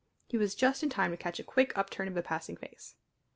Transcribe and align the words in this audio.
He 0.25 0.35
was 0.35 0.55
just 0.55 0.81
in 0.81 0.89
time 0.89 1.11
to 1.11 1.17
catch 1.17 1.37
the 1.37 1.43
quick 1.43 1.77
upturn 1.77 2.07
of 2.07 2.17
a 2.17 2.23
passing 2.23 2.57
face. 2.57 2.95